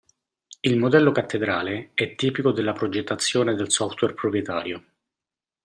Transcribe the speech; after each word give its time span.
Il 0.61 0.79
modello 0.79 1.11
cattedrale 1.11 1.91
è 1.93 2.15
tipico 2.15 2.51
della 2.51 2.73
progettazione 2.73 3.53
del 3.53 3.69
software 3.69 4.15
proprietario. 4.15 4.85